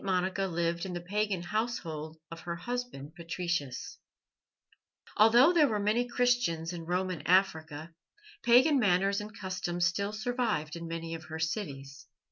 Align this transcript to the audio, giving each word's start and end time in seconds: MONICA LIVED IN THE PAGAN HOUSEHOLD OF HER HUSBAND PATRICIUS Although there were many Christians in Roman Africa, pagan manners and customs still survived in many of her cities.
MONICA 0.03 0.47
LIVED 0.47 0.87
IN 0.87 0.93
THE 0.93 1.01
PAGAN 1.01 1.43
HOUSEHOLD 1.43 2.17
OF 2.31 2.39
HER 2.39 2.55
HUSBAND 2.55 3.13
PATRICIUS 3.13 3.99
Although 5.15 5.53
there 5.53 5.67
were 5.67 5.77
many 5.77 6.07
Christians 6.07 6.73
in 6.73 6.85
Roman 6.87 7.21
Africa, 7.27 7.93
pagan 8.41 8.79
manners 8.79 9.21
and 9.21 9.37
customs 9.39 9.85
still 9.85 10.11
survived 10.11 10.75
in 10.75 10.87
many 10.87 11.13
of 11.13 11.25
her 11.25 11.37
cities. 11.37 12.07